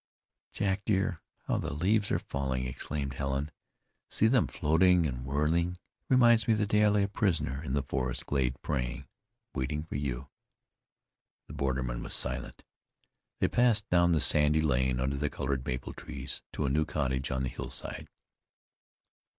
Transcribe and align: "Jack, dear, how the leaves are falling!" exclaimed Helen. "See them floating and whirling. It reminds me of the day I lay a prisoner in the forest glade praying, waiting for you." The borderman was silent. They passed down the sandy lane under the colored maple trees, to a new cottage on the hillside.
"Jack, 0.51 0.81
dear, 0.83 1.19
how 1.43 1.57
the 1.57 1.71
leaves 1.75 2.09
are 2.09 2.17
falling!" 2.17 2.65
exclaimed 2.65 3.13
Helen. 3.13 3.51
"See 4.09 4.25
them 4.25 4.47
floating 4.47 5.05
and 5.05 5.23
whirling. 5.27 5.73
It 5.73 5.79
reminds 6.09 6.47
me 6.47 6.53
of 6.53 6.57
the 6.57 6.65
day 6.65 6.83
I 6.85 6.89
lay 6.89 7.03
a 7.03 7.07
prisoner 7.07 7.63
in 7.63 7.73
the 7.73 7.83
forest 7.83 8.25
glade 8.25 8.59
praying, 8.63 9.05
waiting 9.53 9.83
for 9.83 9.97
you." 9.97 10.29
The 11.45 11.53
borderman 11.53 12.01
was 12.01 12.15
silent. 12.15 12.63
They 13.41 13.47
passed 13.47 13.89
down 13.91 14.11
the 14.13 14.19
sandy 14.21 14.63
lane 14.63 14.99
under 14.99 15.17
the 15.17 15.29
colored 15.29 15.63
maple 15.67 15.93
trees, 15.93 16.41
to 16.53 16.65
a 16.65 16.69
new 16.71 16.83
cottage 16.83 17.29
on 17.29 17.43
the 17.43 17.49
hillside. 17.49 18.09